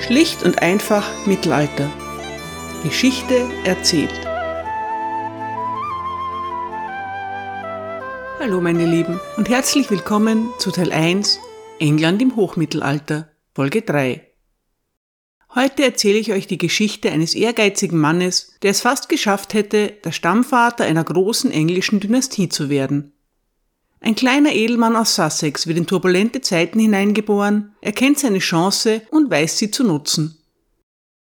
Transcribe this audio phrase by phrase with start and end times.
[0.00, 1.90] Schlicht und einfach Mittelalter.
[2.82, 4.12] Geschichte erzählt.
[8.40, 11.38] Hallo meine Lieben und herzlich willkommen zu Teil 1
[11.78, 14.26] England im Hochmittelalter, Folge 3.
[15.54, 20.12] Heute erzähle ich euch die Geschichte eines ehrgeizigen Mannes, der es fast geschafft hätte, der
[20.12, 23.12] Stammvater einer großen englischen Dynastie zu werden.
[24.02, 29.58] Ein kleiner Edelmann aus Sussex wird in turbulente Zeiten hineingeboren, erkennt seine Chance und weiß
[29.58, 30.38] sie zu nutzen.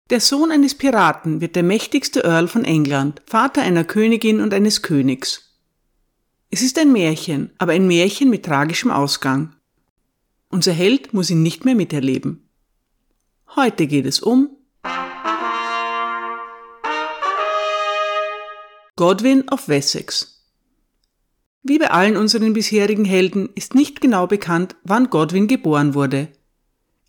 [0.09, 4.81] Der Sohn eines Piraten wird der mächtigste Earl von England, Vater einer Königin und eines
[4.81, 5.57] Königs.
[6.49, 9.55] Es ist ein Märchen, aber ein Märchen mit tragischem Ausgang.
[10.47, 12.49] Unser Held muss ihn nicht mehr miterleben.
[13.55, 14.49] Heute geht es um
[18.95, 20.38] Godwin of Wessex.
[21.61, 26.29] Wie bei allen unseren bisherigen Helden ist nicht genau bekannt, wann Godwin geboren wurde.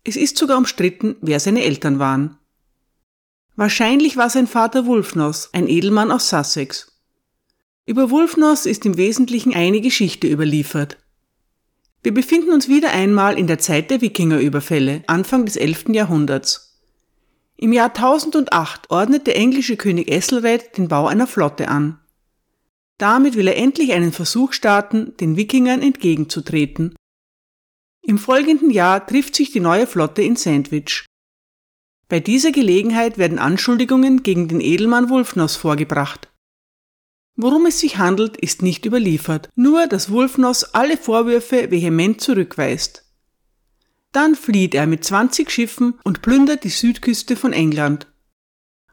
[0.03, 2.37] Es ist sogar umstritten, wer seine Eltern waren.
[3.55, 6.99] Wahrscheinlich war sein Vater Wulfnos, ein Edelmann aus Sussex.
[7.85, 10.97] Über Wulfnos ist im Wesentlichen eine Geschichte überliefert.
[12.03, 15.89] Wir befinden uns wieder einmal in der Zeit der Wikingerüberfälle, Anfang des 11.
[15.89, 16.79] Jahrhunderts.
[17.57, 22.00] Im Jahr 1008 ordnet der englische König Esselred den Bau einer Flotte an.
[23.01, 26.93] Damit will er endlich einen Versuch starten, den Wikingern entgegenzutreten.
[28.03, 31.07] Im folgenden Jahr trifft sich die neue Flotte in Sandwich.
[32.09, 36.31] Bei dieser Gelegenheit werden Anschuldigungen gegen den Edelmann Wulfnos vorgebracht.
[37.35, 43.11] Worum es sich handelt, ist nicht überliefert, nur dass Wulfnos alle Vorwürfe vehement zurückweist.
[44.11, 48.05] Dann flieht er mit 20 Schiffen und plündert die Südküste von England.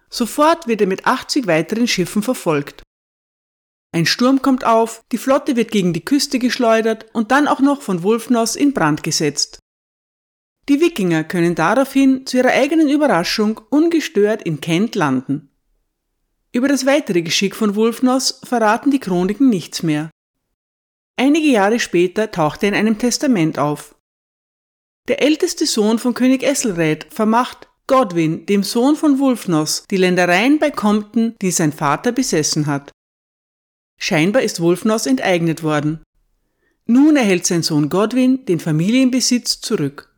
[0.09, 2.85] Sofort wird er mit 80 weiteren Schiffen verfolgt.
[3.93, 7.83] Ein Sturm kommt auf, die Flotte wird gegen die Küste geschleudert und dann auch noch
[7.83, 9.61] von Wulfnos in Brand gesetzt.
[10.69, 15.51] Die Wikinger können daraufhin zu ihrer eigenen Überraschung ungestört in Kent landen.
[16.53, 20.11] Über das weitere Geschick von Wulfnos verraten die Chroniken nichts mehr.
[21.17, 23.95] Einige Jahre später taucht er in einem Testament auf.
[25.09, 30.71] Der älteste Sohn von König Esselred vermacht Godwin, dem Sohn von Wulfnos, die Ländereien bei
[30.71, 32.93] Compton, die sein Vater besessen hat.
[33.99, 36.01] Scheinbar ist Wulfnos enteignet worden.
[36.87, 40.15] Nun erhält sein Sohn Godwin den Familienbesitz zurück.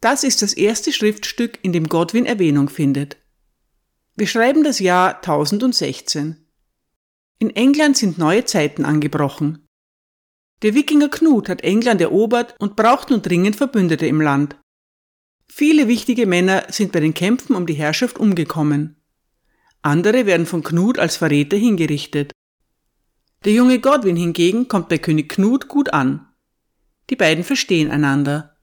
[0.00, 3.18] Das ist das erste Schriftstück, in dem Godwin Erwähnung findet.
[4.16, 6.36] Wir schreiben das Jahr 1016.
[7.38, 9.66] In England sind neue Zeiten angebrochen.
[10.62, 14.56] Der Wikinger Knut hat England erobert und braucht nun dringend Verbündete im Land.
[15.48, 18.96] Viele wichtige Männer sind bei den Kämpfen um die Herrschaft umgekommen.
[19.82, 22.32] Andere werden von Knut als Verräter hingerichtet.
[23.44, 26.26] Der junge Godwin hingegen kommt bei König Knut gut an.
[27.08, 28.54] Die beiden verstehen einander.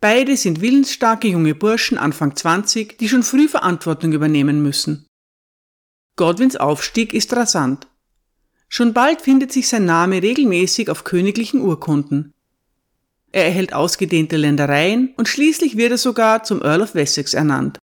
[0.00, 5.06] Beide sind willensstarke junge Burschen Anfang 20, die schon früh Verantwortung übernehmen müssen.
[6.16, 7.88] Godwins Aufstieg ist rasant.
[8.68, 12.32] Schon bald findet sich sein Name regelmäßig auf königlichen Urkunden.
[13.32, 17.78] Er erhält ausgedehnte Ländereien und schließlich wird er sogar zum Earl of Wessex ernannt.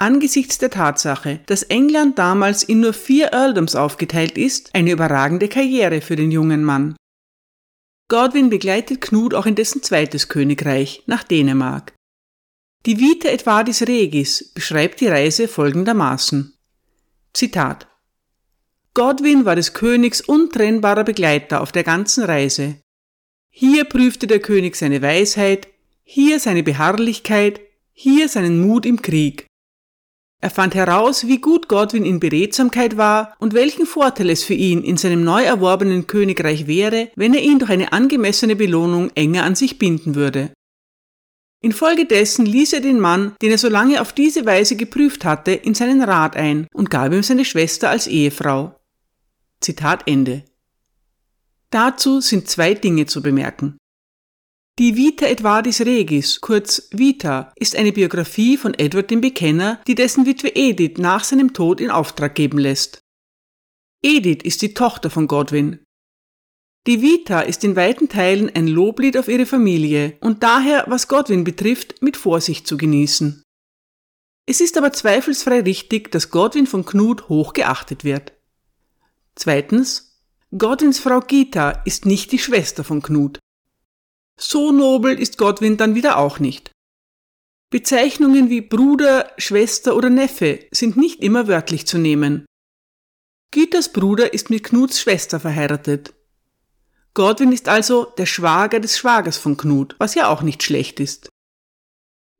[0.00, 6.00] Angesichts der Tatsache, dass England damals in nur vier Earldoms aufgeteilt ist, eine überragende Karriere
[6.00, 6.96] für den jungen Mann.
[8.08, 11.92] Godwin begleitet Knut auch in dessen zweites Königreich, nach Dänemark.
[12.86, 16.54] Die Vita Edvardis Regis beschreibt die Reise folgendermaßen.
[17.34, 17.86] Zitat
[18.94, 22.80] Godwin war des Königs untrennbarer Begleiter auf der ganzen Reise.
[23.50, 25.68] Hier prüfte der König seine Weisheit,
[26.02, 27.60] hier seine Beharrlichkeit,
[27.92, 29.49] hier seinen Mut im Krieg.
[30.42, 34.82] Er fand heraus, wie gut Godwin in Beredsamkeit war und welchen Vorteil es für ihn
[34.82, 39.54] in seinem neu erworbenen Königreich wäre, wenn er ihn durch eine angemessene Belohnung enger an
[39.54, 40.52] sich binden würde.
[41.62, 45.74] Infolgedessen ließ er den Mann, den er so lange auf diese Weise geprüft hatte, in
[45.74, 48.80] seinen Rat ein und gab ihm seine Schwester als Ehefrau.
[49.60, 50.44] Zitat Ende.
[51.68, 53.76] Dazu sind zwei Dinge zu bemerken.
[54.80, 60.24] Die Vita Edvardis Regis, kurz Vita, ist eine Biografie von Edward dem Bekenner, die dessen
[60.24, 63.02] Witwe Edith nach seinem Tod in Auftrag geben lässt.
[64.02, 65.84] Edith ist die Tochter von Godwin.
[66.86, 71.44] Die Vita ist in weiten Teilen ein Loblied auf ihre Familie und daher, was Godwin
[71.44, 73.42] betrifft, mit Vorsicht zu genießen.
[74.46, 78.32] Es ist aber zweifelsfrei richtig, dass Godwin von Knut hoch geachtet wird.
[79.34, 80.18] Zweitens,
[80.56, 83.40] Godwins Frau Gita ist nicht die Schwester von Knut.
[84.40, 86.70] So nobel ist Godwin dann wieder auch nicht.
[87.70, 92.46] Bezeichnungen wie Bruder, Schwester oder Neffe sind nicht immer wörtlich zu nehmen.
[93.52, 96.14] Gitas Bruder ist mit Knuts Schwester verheiratet.
[97.12, 101.28] Godwin ist also der Schwager des Schwagers von Knut, was ja auch nicht schlecht ist.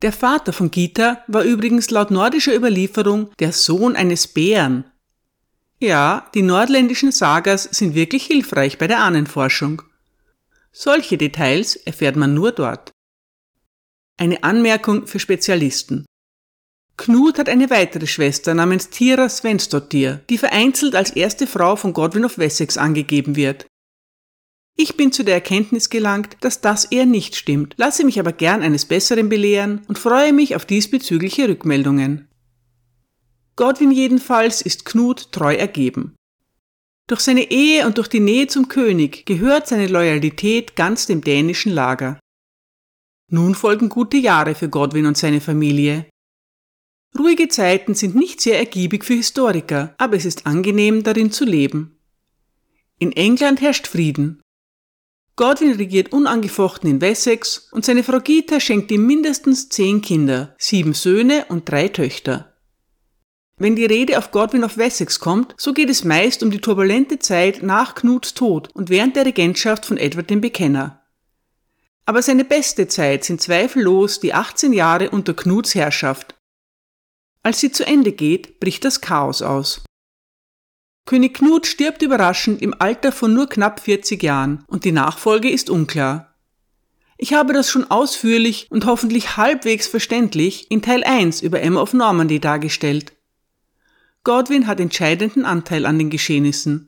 [0.01, 4.85] Der Vater von Gita war übrigens laut nordischer Überlieferung der Sohn eines Bären.
[5.79, 9.83] Ja, die nordländischen Sagas sind wirklich hilfreich bei der Ahnenforschung.
[10.73, 12.91] Solche Details erfährt man nur dort.
[14.17, 16.05] Eine Anmerkung für Spezialisten.
[16.97, 22.25] Knut hat eine weitere Schwester namens Tira Svensdottir, die vereinzelt als erste Frau von Godwin
[22.25, 23.65] of Wessex angegeben wird.
[24.77, 28.61] Ich bin zu der Erkenntnis gelangt, dass das eher nicht stimmt, lasse mich aber gern
[28.61, 32.29] eines Besseren belehren und freue mich auf diesbezügliche Rückmeldungen.
[33.55, 36.15] Godwin jedenfalls ist Knut treu ergeben.
[37.11, 41.73] Durch seine Ehe und durch die Nähe zum König gehört seine Loyalität ganz dem dänischen
[41.73, 42.17] Lager.
[43.27, 46.05] Nun folgen gute Jahre für Godwin und seine Familie.
[47.19, 51.99] Ruhige Zeiten sind nicht sehr ergiebig für Historiker, aber es ist angenehm, darin zu leben.
[52.97, 54.41] In England herrscht Frieden.
[55.35, 60.93] Godwin regiert unangefochten in Wessex und seine Frau Gita schenkt ihm mindestens zehn Kinder, sieben
[60.93, 62.50] Söhne und drei Töchter.
[63.61, 67.19] Wenn die Rede auf Godwin of Wessex kommt, so geht es meist um die turbulente
[67.19, 71.05] Zeit nach Knuts Tod und während der Regentschaft von Edward dem Bekenner.
[72.07, 76.33] Aber seine beste Zeit sind zweifellos die 18 Jahre unter Knuts Herrschaft.
[77.43, 79.83] Als sie zu Ende geht, bricht das Chaos aus.
[81.05, 85.69] König Knut stirbt überraschend im Alter von nur knapp 40 Jahren und die Nachfolge ist
[85.69, 86.33] unklar.
[87.19, 91.93] Ich habe das schon ausführlich und hoffentlich halbwegs verständlich in Teil 1 über Emma of
[91.93, 93.13] Normandy dargestellt.
[94.23, 96.85] Godwin hat entscheidenden Anteil an den Geschehnissen.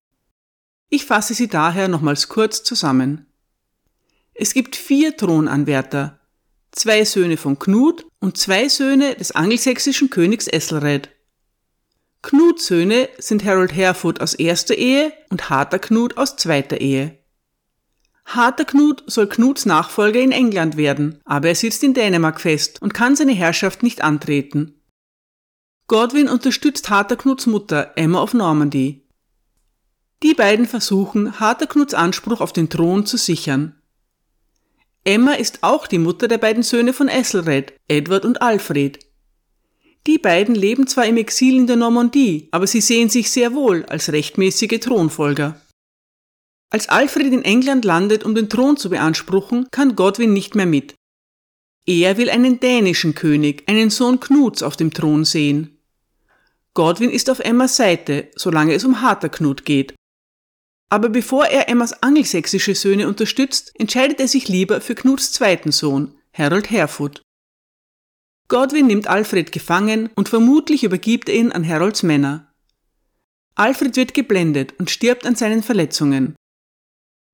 [0.90, 3.26] Ich fasse sie daher nochmals kurz zusammen.
[4.36, 6.20] Es gibt vier Thronanwärter,
[6.72, 11.10] zwei Söhne von Knut und zwei Söhne des angelsächsischen Königs Esselred.
[12.22, 17.18] Knuts Söhne sind Harold Harefoot aus erster Ehe und Harter Knut aus zweiter Ehe.
[18.26, 22.94] Harter Knut soll Knuts Nachfolger in England werden, aber er sitzt in Dänemark fest und
[22.94, 24.80] kann seine Herrschaft nicht antreten.
[25.94, 29.04] Godwin unterstützt Harter Knuts Mutter Emma of Normandy.
[30.24, 33.76] Die beiden versuchen, Harter Knuts Anspruch auf den Thron zu sichern.
[35.04, 39.06] Emma ist auch die Mutter der beiden Söhne von Esselred, Edward und Alfred,
[40.08, 43.86] die beiden leben zwar im Exil in der Normandie, aber sie sehen sich sehr wohl
[43.86, 45.62] als rechtmäßige Thronfolger.
[46.72, 50.96] Als Alfred in England landet, um den Thron zu beanspruchen, kann Godwin nicht mehr mit.
[51.86, 55.73] Er will einen dänischen König, einen Sohn Knuts, auf dem Thron sehen.
[56.76, 59.94] Godwin ist auf Emmas Seite, solange es um harter Knut geht.
[60.90, 66.16] Aber bevor er Emmas angelsächsische Söhne unterstützt, entscheidet er sich lieber für Knuts zweiten Sohn,
[66.34, 67.22] Harold Harefoot.
[68.48, 72.52] Godwin nimmt Alfred gefangen und vermutlich übergibt er ihn an Harolds Männer.
[73.56, 76.36] Alfred wird geblendet und stirbt an seinen Verletzungen.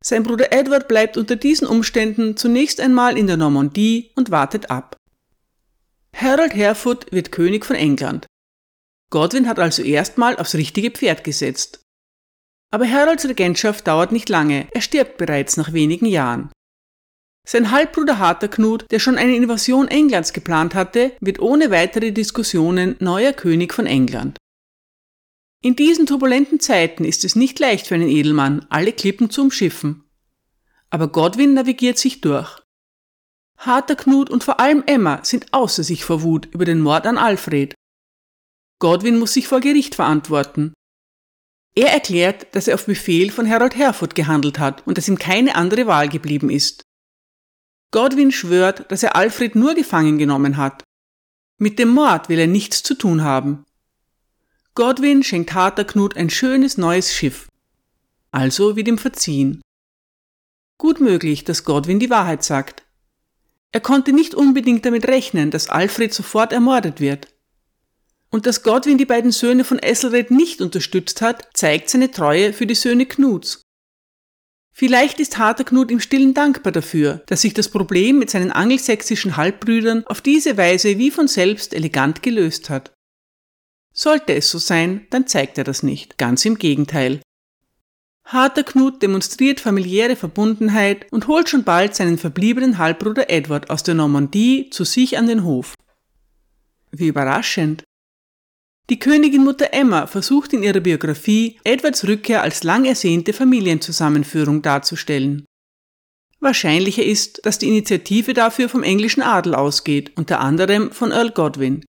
[0.03, 4.95] Sein Bruder Edward bleibt unter diesen Umständen zunächst einmal in der Normandie und wartet ab.
[6.15, 8.25] Harold Harefoot wird König von England.
[9.09, 11.81] Godwin hat also erstmal aufs richtige Pferd gesetzt.
[12.71, 16.51] Aber Harolds Regentschaft dauert nicht lange, er stirbt bereits nach wenigen Jahren.
[17.47, 23.33] Sein Halbbruder Harterknut, der schon eine Invasion Englands geplant hatte, wird ohne weitere Diskussionen neuer
[23.33, 24.37] König von England.
[25.61, 30.03] In diesen turbulenten Zeiten ist es nicht leicht für einen Edelmann, alle Klippen zu umschiffen.
[30.91, 32.61] Aber Godwin navigiert sich durch.
[33.57, 37.73] Harterknut und vor allem Emma sind außer sich vor Wut über den Mord an Alfred.
[38.79, 40.73] Godwin muss sich vor Gericht verantworten.
[41.75, 45.55] Er erklärt, dass er auf Befehl von Harold Hereford gehandelt hat und dass ihm keine
[45.55, 46.83] andere Wahl geblieben ist.
[47.91, 50.83] Godwin schwört, dass er Alfred nur gefangen genommen hat.
[51.57, 53.65] Mit dem Mord will er nichts zu tun haben.
[54.75, 57.47] Godwin schenkt Harter Knut ein schönes neues Schiff.
[58.31, 59.61] Also wird ihm verziehen.
[60.77, 62.83] Gut möglich, dass Godwin die Wahrheit sagt.
[63.71, 67.27] Er konnte nicht unbedingt damit rechnen, dass Alfred sofort ermordet wird.
[68.31, 72.67] Und dass Godwin die beiden Söhne von Esselred nicht unterstützt hat, zeigt seine Treue für
[72.67, 73.63] die Söhne Knuts.
[74.71, 80.05] Vielleicht ist Harterknut im Stillen dankbar dafür, dass sich das Problem mit seinen angelsächsischen Halbbrüdern
[80.05, 82.93] auf diese Weise wie von selbst elegant gelöst hat.
[83.91, 87.19] Sollte es so sein, dann zeigt er das nicht, ganz im Gegenteil.
[88.23, 94.69] Harterknut demonstriert familiäre Verbundenheit und holt schon bald seinen verbliebenen Halbbruder Edward aus der Normandie
[94.69, 95.73] zu sich an den Hof.
[96.91, 97.83] Wie überraschend.
[98.89, 105.45] Die Königin Mutter Emma versucht in ihrer Biografie, Edwards Rückkehr als lang ersehnte Familienzusammenführung darzustellen.
[106.39, 111.85] Wahrscheinlicher ist, dass die Initiative dafür vom englischen Adel ausgeht, unter anderem von Earl Godwin.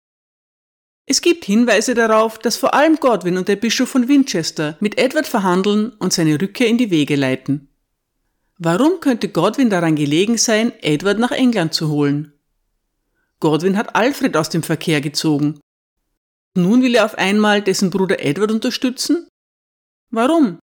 [1.05, 5.27] Es gibt Hinweise darauf, dass vor allem Godwin und der Bischof von Winchester mit Edward
[5.27, 7.69] verhandeln und seine Rückkehr in die Wege leiten.
[8.57, 12.33] Warum könnte Godwin daran gelegen sein, Edward nach England zu holen?
[13.39, 15.59] Godwin hat Alfred aus dem Verkehr gezogen.
[16.57, 19.27] Nun will er auf einmal dessen Bruder Edward unterstützen?
[20.09, 20.57] Warum?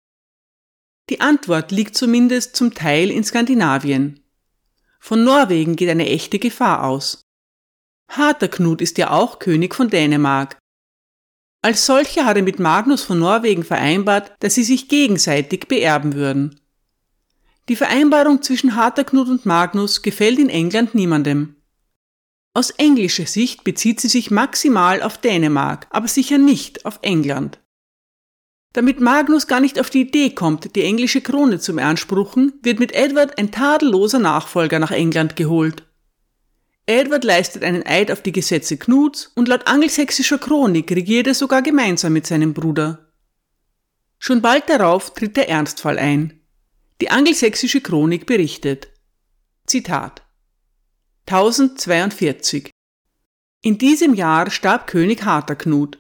[1.10, 4.24] Die Antwort liegt zumindest zum Teil in Skandinavien.
[5.02, 7.22] Von Norwegen geht eine echte Gefahr aus.
[8.10, 10.58] Harterknut ist ja auch König von Dänemark.
[11.62, 16.62] Als solcher hat er mit Magnus von Norwegen vereinbart, dass sie sich gegenseitig beerben würden.
[17.68, 21.61] Die Vereinbarung zwischen Harterknut und Magnus gefällt in England niemandem.
[22.53, 27.60] Aus englischer Sicht bezieht sie sich maximal auf Dänemark, aber sicher nicht auf England.
[28.74, 32.93] Damit Magnus gar nicht auf die Idee kommt, die englische Krone zu beanspruchen, wird mit
[32.93, 35.84] Edward ein tadelloser Nachfolger nach England geholt.
[36.86, 41.62] Edward leistet einen Eid auf die Gesetze Knuts und laut angelsächsischer Chronik regiert er sogar
[41.62, 43.12] gemeinsam mit seinem Bruder.
[44.20, 46.41] Schon bald darauf tritt der Ernstfall ein.
[47.00, 48.89] Die angelsächsische Chronik berichtet.
[49.65, 50.22] Zitat
[51.28, 52.72] 1042
[53.63, 55.98] In diesem Jahr starb König Harterknut.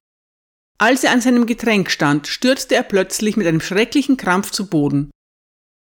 [0.77, 5.11] Als er an seinem Getränk stand, stürzte er plötzlich mit einem schrecklichen Krampf zu Boden.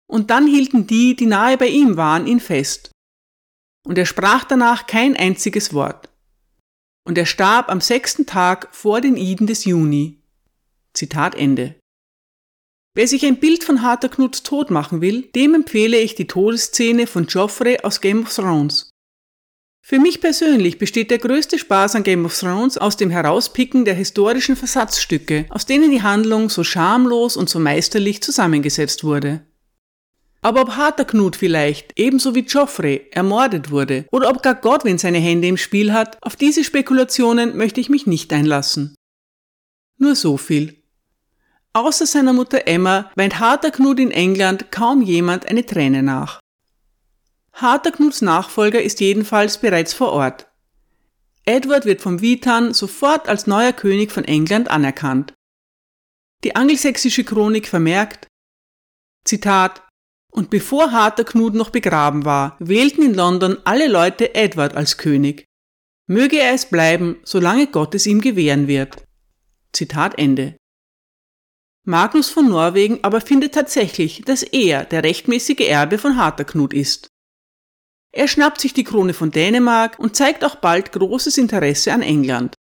[0.10, 2.92] Und dann hielten die, die nahe bei ihm waren, ihn fest
[3.88, 6.10] und er sprach danach kein einziges Wort.
[7.06, 10.22] Und er starb am sechsten Tag vor den Iden des Juni.
[10.94, 11.76] Zitat Ende.
[12.96, 17.08] Wer sich ein Bild von Harter Knuts Tod machen will, dem empfehle ich die Todesszene
[17.08, 18.87] von Joffrey aus Game of Thrones.
[19.90, 23.94] Für mich persönlich besteht der größte Spaß an Game of Thrones aus dem Herauspicken der
[23.94, 29.46] historischen Versatzstücke, aus denen die Handlung so schamlos und so meisterlich zusammengesetzt wurde.
[30.42, 35.48] Aber ob Harterknut vielleicht, ebenso wie Joffrey, ermordet wurde oder ob gar Godwin seine Hände
[35.48, 38.94] im Spiel hat, auf diese Spekulationen möchte ich mich nicht einlassen.
[39.98, 40.84] Nur so viel.
[41.72, 46.42] Außer seiner Mutter Emma weint Harterknut in England kaum jemand eine Träne nach.
[47.60, 50.48] Harterknuts Nachfolger ist jedenfalls bereits vor Ort.
[51.44, 55.34] Edward wird vom Witan sofort als neuer König von England anerkannt.
[56.44, 58.28] Die angelsächsische Chronik vermerkt,
[59.26, 59.82] Zitat,
[60.32, 65.46] und bevor Harterknut noch begraben war, wählten in London alle Leute Edward als König.
[66.06, 69.04] Möge er es bleiben, solange Gott es ihm gewähren wird.
[69.74, 70.58] Zitat Ende.
[71.86, 77.08] Magnus von Norwegen aber findet tatsächlich, dass er der rechtmäßige Erbe von Harterknut ist.
[78.18, 82.56] Er schnappt sich die Krone von Dänemark und zeigt auch bald großes Interesse an England.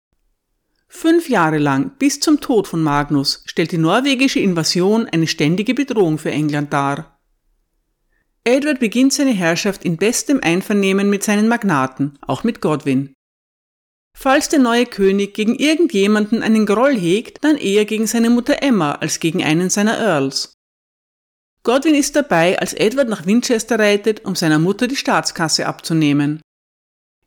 [0.87, 6.19] Fünf Jahre lang, bis zum Tod von Magnus, stellt die norwegische Invasion eine ständige Bedrohung
[6.19, 7.19] für England dar.
[8.45, 13.15] Edward beginnt seine Herrschaft in bestem Einvernehmen mit seinen Magnaten, auch mit Godwin.
[14.15, 18.93] Falls der neue König gegen irgendjemanden einen Groll hegt, dann eher gegen seine Mutter Emma
[18.93, 20.56] als gegen einen seiner Earls.
[21.67, 26.41] Godwin ist dabei, als Edward nach Winchester reitet, um seiner Mutter die Staatskasse abzunehmen.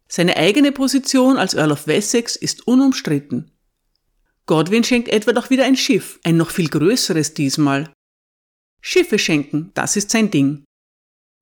[0.07, 3.51] Seine eigene Position als Earl of Wessex ist unumstritten.
[4.45, 7.91] Godwin schenkt Edward auch wieder ein Schiff, ein noch viel größeres diesmal.
[8.79, 10.63] Schiffe schenken, das ist sein Ding.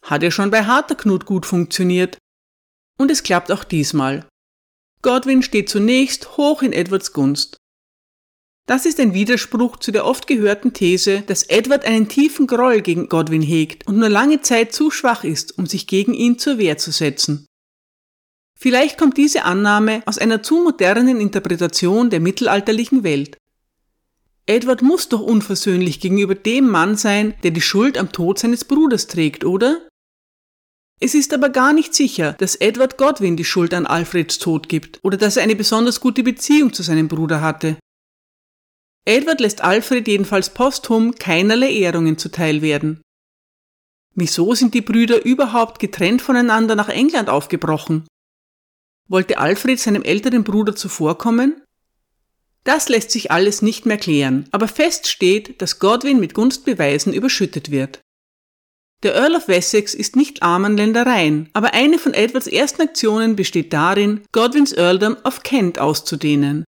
[0.02, 2.18] Hat ja schon bei Harterknut gut funktioniert.
[2.98, 4.28] Und es klappt auch diesmal.
[5.04, 7.58] Godwin steht zunächst hoch in Edwards Gunst.
[8.68, 13.08] Das ist ein Widerspruch zu der oft gehörten These, dass Edward einen tiefen Groll gegen
[13.08, 16.78] Godwin hegt und nur lange Zeit zu schwach ist, um sich gegen ihn zur Wehr
[16.78, 17.46] zu setzen.
[18.60, 23.38] Vielleicht kommt diese Annahme aus einer zu modernen Interpretation der mittelalterlichen Welt.
[24.48, 29.08] Edward muss doch unversöhnlich gegenüber dem Mann sein, der die Schuld am Tod seines Bruders
[29.08, 29.88] trägt, oder?
[31.00, 35.00] Es ist aber gar nicht sicher, dass Edward Godwin die Schuld an Alfreds Tod gibt
[35.04, 37.78] oder dass er eine besonders gute Beziehung zu seinem Bruder hatte.
[39.08, 43.02] Edward lässt Alfred jedenfalls posthum keinerlei Ehrungen zuteil werden.
[44.16, 48.06] Wieso sind die Brüder überhaupt getrennt voneinander nach England aufgebrochen?
[49.08, 51.64] Wollte Alfred seinem älteren Bruder zuvorkommen?
[52.66, 57.72] Das lässt sich alles nicht mehr klären, aber fest steht, dass Godwin mit Gunstbeweisen überschüttet
[57.72, 58.02] wird.
[59.04, 63.38] Der Earl of Wessex ist nicht arm an Ländereien, aber eine von Edwards ersten Aktionen
[63.38, 66.66] besteht darin, Godwins Earldom auf Kent auszudehnen.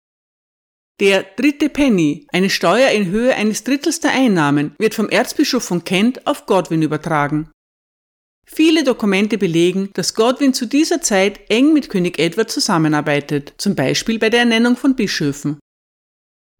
[1.00, 5.82] Der dritte Penny, eine Steuer in Höhe eines Drittels der Einnahmen, wird vom Erzbischof von
[5.82, 7.50] Kent auf Godwin übertragen.
[8.46, 14.20] Viele Dokumente belegen, dass Godwin zu dieser Zeit eng mit König Edward zusammenarbeitet, zum Beispiel
[14.20, 15.58] bei der Ernennung von Bischöfen.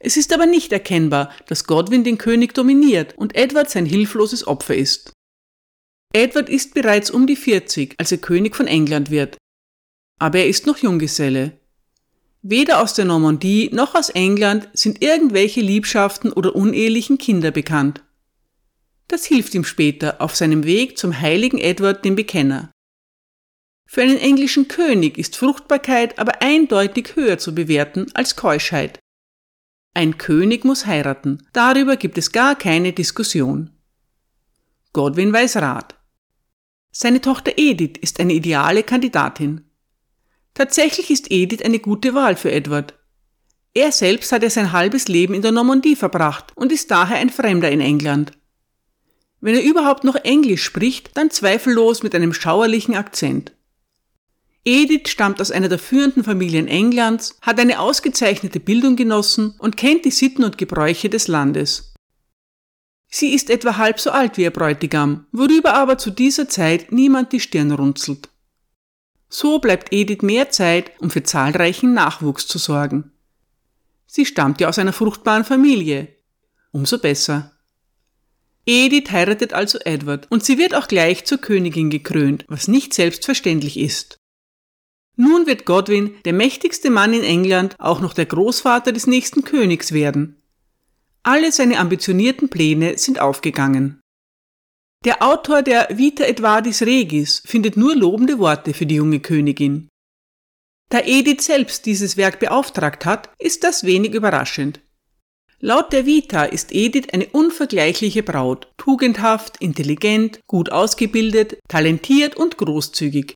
[0.00, 4.74] Es ist aber nicht erkennbar, dass Godwin den König dominiert und Edward sein hilfloses Opfer
[4.74, 5.12] ist.
[6.12, 9.36] Edward ist bereits um die 40, als er König von England wird.
[10.20, 11.60] Aber er ist noch Junggeselle.
[12.46, 18.04] Weder aus der Normandie noch aus England sind irgendwelche Liebschaften oder unehelichen Kinder bekannt.
[19.08, 22.70] Das hilft ihm später auf seinem Weg zum heiligen Edward dem Bekenner.
[23.86, 28.98] Für einen englischen König ist Fruchtbarkeit aber eindeutig höher zu bewerten als Keuschheit.
[29.94, 33.70] Ein König muss heiraten, darüber gibt es gar keine Diskussion.
[34.92, 35.94] Godwin weiß Rat.
[36.92, 39.64] Seine Tochter Edith ist eine ideale Kandidatin.
[40.54, 42.94] Tatsächlich ist Edith eine gute Wahl für Edward.
[43.74, 47.30] Er selbst hat ja sein halbes Leben in der Normandie verbracht und ist daher ein
[47.30, 48.32] Fremder in England.
[49.40, 53.52] Wenn er überhaupt noch Englisch spricht, dann zweifellos mit einem schauerlichen Akzent.
[54.64, 60.06] Edith stammt aus einer der führenden Familien Englands, hat eine ausgezeichnete Bildung genossen und kennt
[60.06, 61.94] die Sitten und Gebräuche des Landes.
[63.10, 67.32] Sie ist etwa halb so alt wie ihr Bräutigam, worüber aber zu dieser Zeit niemand
[67.32, 68.30] die Stirn runzelt.
[69.36, 73.10] So bleibt Edith mehr Zeit, um für zahlreichen Nachwuchs zu sorgen.
[74.06, 76.06] Sie stammt ja aus einer fruchtbaren Familie.
[76.70, 77.50] Umso besser.
[78.64, 83.76] Edith heiratet also Edward und sie wird auch gleich zur Königin gekrönt, was nicht selbstverständlich
[83.76, 84.18] ist.
[85.16, 89.90] Nun wird Godwin, der mächtigste Mann in England, auch noch der Großvater des nächsten Königs
[89.90, 90.40] werden.
[91.24, 94.00] Alle seine ambitionierten Pläne sind aufgegangen.
[95.04, 99.88] Der Autor der Vita Edvardis Regis findet nur lobende Worte für die junge Königin.
[100.88, 104.80] Da Edith selbst dieses Werk beauftragt hat, ist das wenig überraschend.
[105.60, 113.34] Laut der Vita ist Edith eine unvergleichliche Braut, tugendhaft, intelligent, gut ausgebildet, talentiert und großzügig.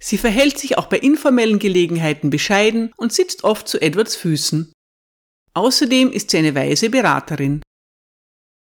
[0.00, 4.72] Sie verhält sich auch bei informellen Gelegenheiten bescheiden und sitzt oft zu Edwards Füßen.
[5.54, 7.62] Außerdem ist sie eine weise Beraterin.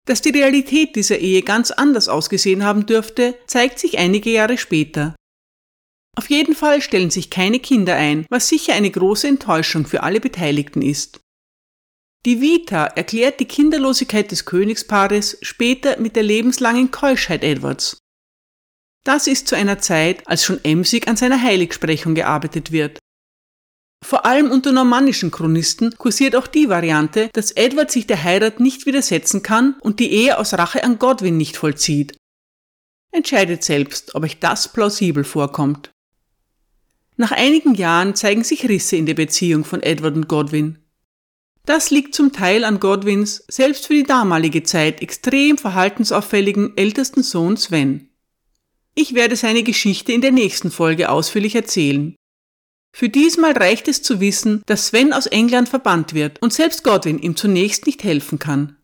[0.06, 5.16] Dass die Realität dieser Ehe ganz anders ausgesehen haben dürfte, zeigt sich einige Jahre später.
[6.16, 10.20] Auf jeden Fall stellen sich keine Kinder ein, was sicher eine große Enttäuschung für alle
[10.20, 11.20] Beteiligten ist.
[12.26, 17.98] Die Vita erklärt die Kinderlosigkeit des Königspaares später mit der lebenslangen Keuschheit Edwards.
[19.04, 22.98] Das ist zu einer Zeit, als schon emsig an seiner Heiligsprechung gearbeitet wird.
[24.04, 28.84] Vor allem unter normannischen Chronisten kursiert auch die Variante, dass Edward sich der Heirat nicht
[28.84, 32.14] widersetzen kann und die Ehe aus Rache an Godwin nicht vollzieht.
[33.12, 35.90] Entscheidet selbst, ob euch das plausibel vorkommt.
[37.16, 40.80] Nach einigen Jahren zeigen sich Risse in der Beziehung von Edward und Godwin.
[41.64, 47.56] Das liegt zum Teil an Godwins, selbst für die damalige Zeit extrem verhaltensauffälligen ältesten Sohn
[47.56, 48.10] Sven.
[48.94, 52.14] Ich werde seine Geschichte in der nächsten Folge ausführlich erzählen.
[52.96, 57.18] Für diesmal reicht es zu wissen, dass Sven aus England verbannt wird und selbst Godwin
[57.18, 58.76] ihm zunächst nicht helfen kann.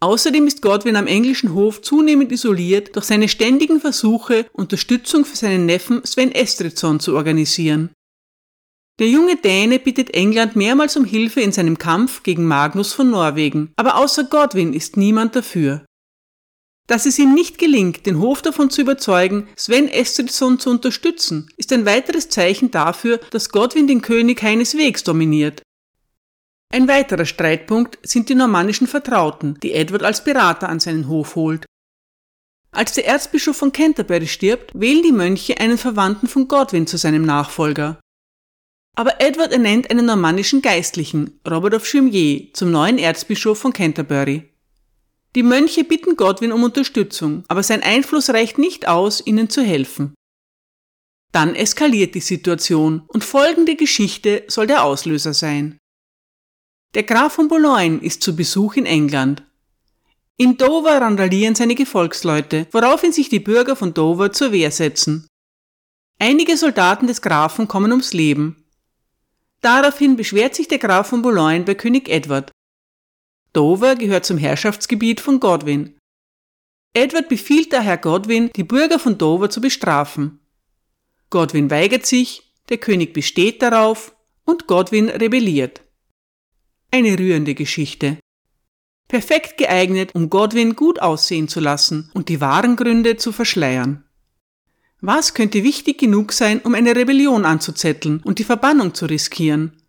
[0.00, 5.64] Außerdem ist Godwin am englischen Hof zunehmend isoliert durch seine ständigen Versuche, Unterstützung für seinen
[5.64, 7.88] Neffen Sven Estridsson zu organisieren.
[8.98, 13.72] Der junge Däne bittet England mehrmals um Hilfe in seinem Kampf gegen Magnus von Norwegen,
[13.76, 15.86] aber außer Godwin ist niemand dafür.
[16.86, 21.72] Dass es ihm nicht gelingt, den Hof davon zu überzeugen, Sven Estridsson zu unterstützen, ist
[21.72, 25.62] ein weiteres Zeichen dafür, dass Godwin den König keineswegs dominiert.
[26.70, 31.64] Ein weiterer Streitpunkt sind die normannischen Vertrauten, die Edward als Berater an seinen Hof holt.
[32.70, 37.22] Als der Erzbischof von Canterbury stirbt, wählen die Mönche einen Verwandten von Godwin zu seinem
[37.22, 38.00] Nachfolger.
[38.96, 44.53] Aber Edward ernennt einen normannischen Geistlichen, Robert of Jumier, zum neuen Erzbischof von Canterbury.
[45.34, 50.14] Die Mönche bitten Godwin um Unterstützung, aber sein Einfluss reicht nicht aus, ihnen zu helfen.
[51.32, 55.78] Dann eskaliert die Situation und folgende Geschichte soll der Auslöser sein.
[56.94, 59.42] Der Graf von Boulogne ist zu Besuch in England.
[60.36, 65.26] In Dover randalieren seine Gefolgsleute, woraufhin sich die Bürger von Dover zur Wehr setzen.
[66.20, 68.64] Einige Soldaten des Grafen kommen ums Leben,
[69.64, 72.52] Daraufhin beschwert sich der Graf von Boulogne bei König Edward.
[73.54, 75.96] Dover gehört zum Herrschaftsgebiet von Godwin.
[76.92, 80.40] Edward befiehlt daher Godwin, die Bürger von Dover zu bestrafen.
[81.30, 85.82] Godwin weigert sich, der König besteht darauf und Godwin rebelliert.
[86.90, 88.18] Eine rührende Geschichte.
[89.06, 94.04] Perfekt geeignet, um Godwin gut aussehen zu lassen und die wahren Gründe zu verschleiern.
[95.00, 99.83] Was könnte wichtig genug sein, um eine Rebellion anzuzetteln und die Verbannung zu riskieren?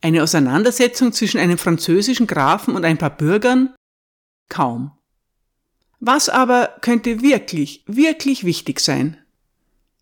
[0.00, 3.74] Eine Auseinandersetzung zwischen einem französischen Grafen und ein paar Bürgern?
[4.48, 4.92] Kaum.
[5.98, 9.18] Was aber könnte wirklich, wirklich wichtig sein?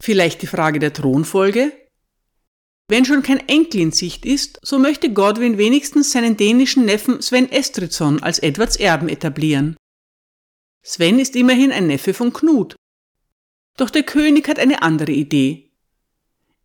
[0.01, 1.73] Vielleicht die Frage der Thronfolge?
[2.89, 7.51] Wenn schon kein Enkel in Sicht ist, so möchte Godwin wenigstens seinen dänischen Neffen Sven
[7.51, 9.77] Estridsson als Edwards Erben etablieren.
[10.83, 12.77] Sven ist immerhin ein Neffe von Knut
[13.79, 15.71] doch der König hat eine andere Idee.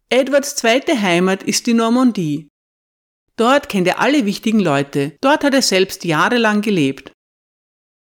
[0.09, 2.49] Edwards zweite Heimat ist die Normandie.
[3.35, 7.11] Dort kennt er alle wichtigen Leute, dort hat er selbst jahrelang gelebt.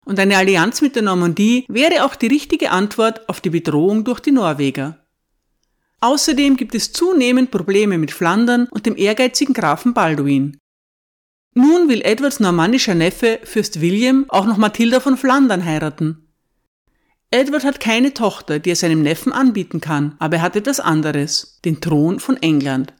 [0.06, 4.20] Und eine Allianz mit der Normandie wäre auch die richtige Antwort auf die Bedrohung durch
[4.20, 5.06] die Norweger.
[6.02, 10.58] Außerdem gibt es zunehmend Probleme mit Flandern und dem ehrgeizigen Grafen Balduin.
[11.54, 16.28] Nun will Edwards normannischer Neffe, Fürst William, auch noch Mathilda von Flandern heiraten.
[17.30, 21.60] Edward hat keine Tochter, die er seinem Neffen anbieten kann, aber er hat etwas anderes,
[21.63, 22.94] den Thron von England.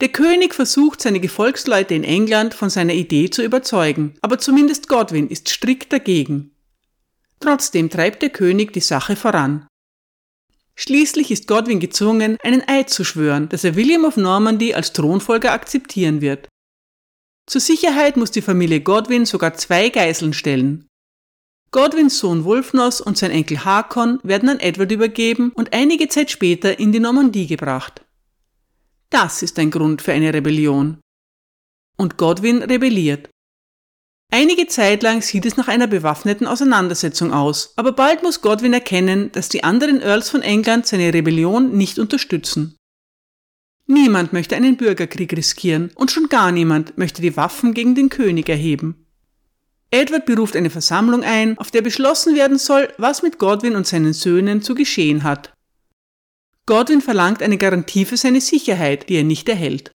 [0.00, 5.28] Der König versucht, seine Gefolgsleute in England von seiner Idee zu überzeugen, aber zumindest Godwin
[5.28, 6.52] ist strikt dagegen.
[7.40, 9.66] Trotzdem treibt der König die Sache voran.
[10.76, 15.50] Schließlich ist Godwin gezwungen, einen Eid zu schwören, dass er William of Normandy als Thronfolger
[15.52, 16.48] akzeptieren wird.
[17.46, 20.86] Zur Sicherheit muss die Familie Godwin sogar zwei Geiseln stellen.
[21.72, 26.78] Godwins Sohn Wulfnos und sein Enkel Hakon werden an Edward übergeben und einige Zeit später
[26.78, 28.02] in die Normandie gebracht.
[29.10, 31.00] Das ist ein Grund für eine Rebellion.
[31.96, 33.30] Und Godwin rebelliert.
[34.30, 39.32] Einige Zeit lang sieht es nach einer bewaffneten Auseinandersetzung aus, aber bald muss Godwin erkennen,
[39.32, 42.76] dass die anderen Earls von England seine Rebellion nicht unterstützen.
[43.86, 48.50] Niemand möchte einen Bürgerkrieg riskieren und schon gar niemand möchte die Waffen gegen den König
[48.50, 49.06] erheben.
[49.90, 54.12] Edward beruft eine Versammlung ein, auf der beschlossen werden soll, was mit Godwin und seinen
[54.12, 55.54] Söhnen zu geschehen hat.
[56.68, 59.90] Godwin verlangt eine Garantie für seine Sicherheit, die er nicht erhält.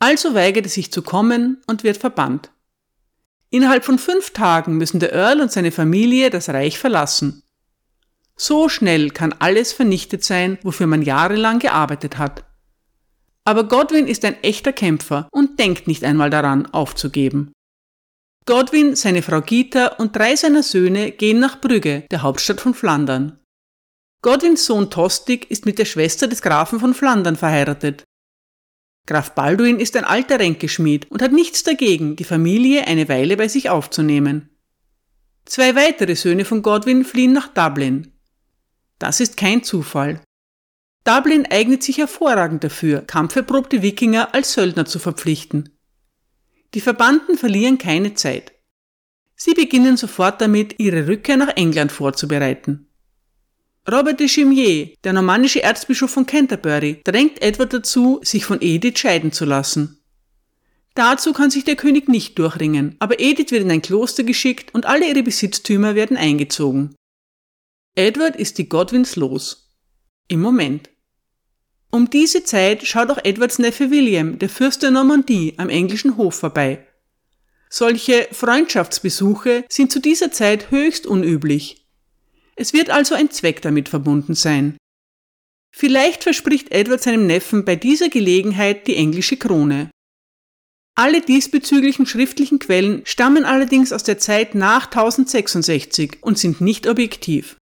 [0.00, 2.50] Also weigert er sich zu kommen und wird verbannt.
[3.50, 7.44] Innerhalb von fünf Tagen müssen der Earl und seine Familie das Reich verlassen.
[8.36, 12.42] So schnell kann alles vernichtet sein, wofür man jahrelang gearbeitet hat.
[13.44, 17.52] Aber Godwin ist ein echter Kämpfer und denkt nicht einmal daran, aufzugeben.
[18.46, 23.38] Godwin, seine Frau Gita und drei seiner Söhne gehen nach Brügge, der Hauptstadt von Flandern.
[24.20, 28.02] Godwins Sohn Tostig ist mit der Schwester des Grafen von Flandern verheiratet.
[29.06, 33.46] Graf Balduin ist ein alter Ränkeschmied und hat nichts dagegen, die Familie eine Weile bei
[33.46, 34.50] sich aufzunehmen.
[35.44, 38.12] Zwei weitere Söhne von Godwin fliehen nach Dublin.
[38.98, 40.20] Das ist kein Zufall.
[41.04, 45.78] Dublin eignet sich hervorragend dafür, kampferprobte Wikinger als Söldner zu verpflichten.
[46.74, 48.52] Die Verbanden verlieren keine Zeit.
[49.36, 52.87] Sie beginnen sofort damit, ihre Rückkehr nach England vorzubereiten.
[53.90, 59.32] Robert de Chimier, der normannische Erzbischof von Canterbury, drängt Edward dazu, sich von Edith scheiden
[59.32, 59.98] zu lassen.
[60.94, 64.84] Dazu kann sich der König nicht durchringen, aber Edith wird in ein Kloster geschickt und
[64.84, 66.96] alle ihre Besitztümer werden eingezogen.
[67.94, 69.70] Edward ist die Godwins los.
[70.28, 70.90] Im Moment.
[71.90, 76.34] Um diese Zeit schaut auch Edwards Neffe William, der Fürst der Normandie, am englischen Hof
[76.34, 76.86] vorbei.
[77.70, 81.87] Solche Freundschaftsbesuche sind zu dieser Zeit höchst unüblich.
[82.58, 84.76] Es wird also ein Zweck damit verbunden sein.
[85.70, 89.90] Vielleicht verspricht Edward seinem Neffen bei dieser Gelegenheit die englische Krone.
[90.96, 97.56] Alle diesbezüglichen schriftlichen Quellen stammen allerdings aus der Zeit nach 1066 und sind nicht objektiv.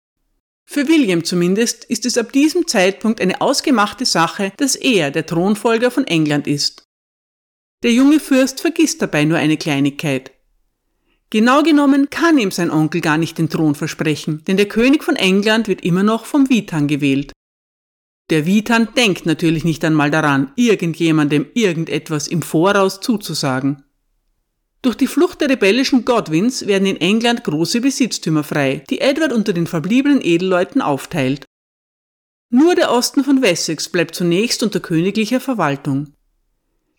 [0.66, 5.92] Für William zumindest ist es ab diesem Zeitpunkt eine ausgemachte Sache, dass er der Thronfolger
[5.92, 6.84] von England ist.
[7.84, 10.32] Der junge Fürst vergisst dabei nur eine Kleinigkeit.
[11.30, 15.16] Genau genommen kann ihm sein Onkel gar nicht den Thron versprechen, denn der König von
[15.16, 17.32] England wird immer noch vom Witan gewählt.
[18.30, 23.84] Der Witan denkt natürlich nicht einmal daran, irgendjemandem irgendetwas im Voraus zuzusagen.
[24.82, 29.52] Durch die Flucht der rebellischen Godwins werden in England große Besitztümer frei, die Edward unter
[29.54, 31.46] den verbliebenen Edelleuten aufteilt.
[32.52, 36.15] Nur der Osten von Wessex bleibt zunächst unter königlicher Verwaltung.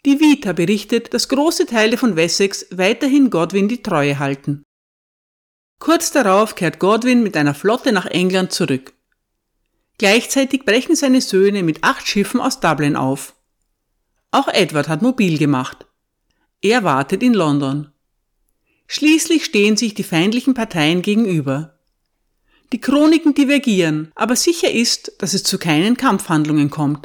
[0.07, 4.62] Die Vita berichtet, dass große Teile von Wessex weiterhin Godwin die Treue halten.
[5.81, 8.95] Kurz darauf kehrt Godwin mit einer Flotte nach England zurück.
[9.99, 13.35] Gleichzeitig brechen seine Söhne mit acht Schiffen aus Dublin auf.
[14.31, 15.87] Auch Edward hat mobil gemacht.
[16.61, 17.90] Er wartet in London.
[18.87, 21.81] Schließlich stehen sich die feindlichen Parteien gegenüber.
[22.73, 27.05] Die Chroniken divergieren, aber sicher ist, dass es zu keinen Kampfhandlungen kommt.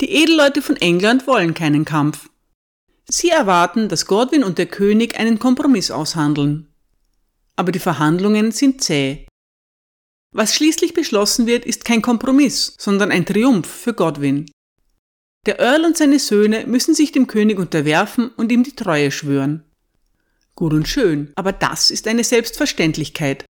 [0.00, 2.28] Die Edelleute von England wollen keinen Kampf.
[3.08, 6.68] Sie erwarten, dass Godwin und der König einen Kompromiss aushandeln.
[7.56, 9.26] Aber die Verhandlungen sind zäh.
[10.34, 14.50] Was schließlich beschlossen wird, ist kein Kompromiss, sondern ein Triumph für Godwin.
[15.44, 19.64] Der Earl und seine Söhne müssen sich dem König unterwerfen und ihm die Treue schwören.
[20.54, 23.44] Gut und schön, aber das ist eine Selbstverständlichkeit.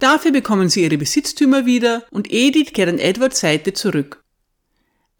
[0.00, 4.19] Dafür bekommen sie ihre Besitztümer wieder und Edith kehrt an Edwards Seite zurück.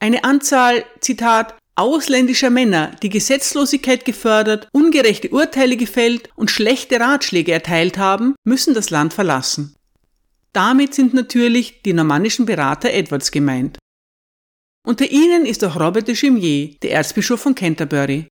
[0.00, 7.98] Eine Anzahl, Zitat, ausländischer Männer, die Gesetzlosigkeit gefördert, ungerechte Urteile gefällt und schlechte Ratschläge erteilt
[7.98, 9.76] haben, müssen das Land verlassen.
[10.54, 13.78] Damit sind natürlich die normannischen Berater Edwards gemeint.
[14.86, 18.26] Unter ihnen ist auch Robert de Chimier, der Erzbischof von Canterbury.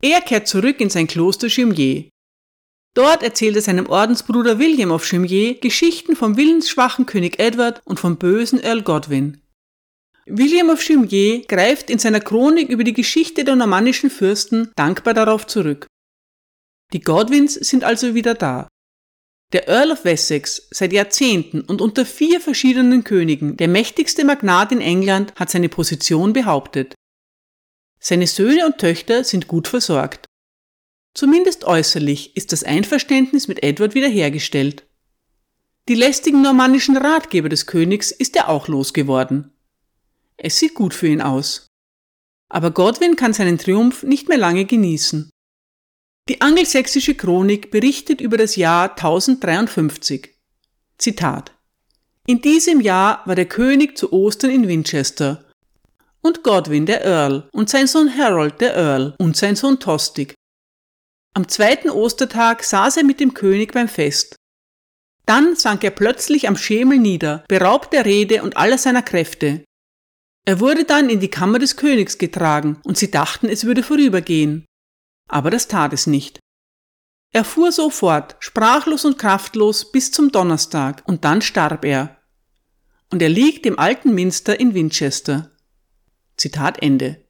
[0.00, 2.08] Er kehrt zurück in sein Kloster Chimier.
[2.94, 8.16] Dort erzählt er seinem Ordensbruder William of Chimier Geschichten vom willensschwachen König Edward und vom
[8.16, 9.43] bösen Earl Godwin.
[10.26, 15.46] William of Jumier greift in seiner Chronik über die Geschichte der normannischen Fürsten dankbar darauf
[15.46, 15.86] zurück.
[16.92, 18.68] Die Godwins sind also wieder da.
[19.52, 24.80] Der Earl of Wessex, seit Jahrzehnten und unter vier verschiedenen Königen der mächtigste Magnat in
[24.80, 26.94] England, hat seine Position behauptet.
[28.00, 30.26] Seine Söhne und Töchter sind gut versorgt.
[31.14, 34.86] Zumindest äußerlich ist das Einverständnis mit Edward wiederhergestellt.
[35.88, 39.53] Die lästigen normannischen Ratgeber des Königs ist er auch losgeworden.
[40.36, 41.66] Es sieht gut für ihn aus.
[42.50, 45.30] Aber Godwin kann seinen Triumph nicht mehr lange genießen.
[46.28, 50.34] Die angelsächsische Chronik berichtet über das Jahr 1053.
[50.98, 51.52] Zitat.
[52.26, 55.44] In diesem Jahr war der König zu Ostern in Winchester
[56.22, 60.34] und Godwin der Earl und sein Sohn Harold der Earl und sein Sohn Tostig.
[61.34, 64.36] Am zweiten Ostertag saß er mit dem König beim Fest.
[65.26, 69.64] Dann sank er plötzlich am Schemel nieder, beraubt der Rede und aller seiner Kräfte.
[70.44, 74.66] Er wurde dann in die Kammer des Königs getragen, und sie dachten, es würde vorübergehen
[75.28, 76.38] aber das tat es nicht.
[77.32, 82.18] Er fuhr so fort, sprachlos und kraftlos bis zum Donnerstag, und dann starb er.
[83.10, 85.50] Und er liegt im alten Minster in Winchester.
[86.36, 87.24] Zitat Ende.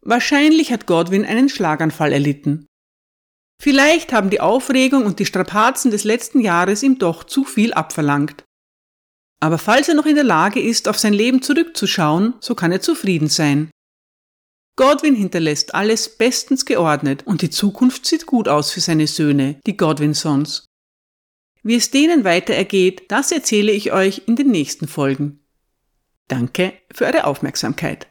[0.00, 2.66] Wahrscheinlich hat Godwin einen Schlaganfall erlitten.
[3.60, 8.44] Vielleicht haben die Aufregung und die Strapazen des letzten Jahres ihm doch zu viel abverlangt.
[9.44, 12.80] Aber falls er noch in der Lage ist, auf sein Leben zurückzuschauen, so kann er
[12.80, 13.70] zufrieden sein.
[14.74, 19.76] Godwin hinterlässt alles bestens geordnet und die Zukunft sieht gut aus für seine Söhne, die
[19.76, 20.64] Godwinsons.
[21.62, 25.40] Wie es denen weiter ergeht, das erzähle ich euch in den nächsten Folgen.
[26.26, 28.06] Danke für eure Aufmerksamkeit.